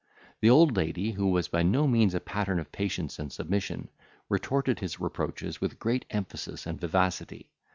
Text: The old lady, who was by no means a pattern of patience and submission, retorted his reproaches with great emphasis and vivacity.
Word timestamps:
The 0.39 0.49
old 0.49 0.75
lady, 0.77 1.11
who 1.11 1.29
was 1.29 1.47
by 1.47 1.61
no 1.61 1.85
means 1.87 2.15
a 2.15 2.19
pattern 2.19 2.57
of 2.57 2.71
patience 2.71 3.19
and 3.19 3.31
submission, 3.31 3.89
retorted 4.29 4.79
his 4.79 4.99
reproaches 4.99 5.61
with 5.61 5.77
great 5.77 6.05
emphasis 6.09 6.65
and 6.65 6.81
vivacity. 6.81 7.51